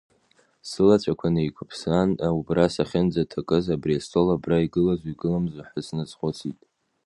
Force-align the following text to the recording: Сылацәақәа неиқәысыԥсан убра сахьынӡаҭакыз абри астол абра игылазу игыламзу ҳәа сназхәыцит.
Сылацәақәа 0.69 1.27
неиқәысыԥсан 1.33 2.09
убра 2.37 2.73
сахьынӡаҭакыз 2.73 3.65
абри 3.75 3.95
астол 3.99 4.27
абра 4.35 4.65
игылазу 4.65 5.09
игыламзу 5.11 5.65
ҳәа 5.67 5.81
сназхәыцит. 5.85 6.57